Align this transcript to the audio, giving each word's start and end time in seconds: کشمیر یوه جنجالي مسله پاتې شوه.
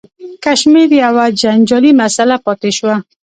کشمیر 0.43 0.89
یوه 1.03 1.25
جنجالي 1.41 1.91
مسله 2.01 2.35
پاتې 2.45 2.69
شوه. 2.77 2.95